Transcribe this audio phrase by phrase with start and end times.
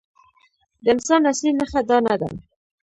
[0.83, 2.27] د انسان اصلي نښه دا نه ده.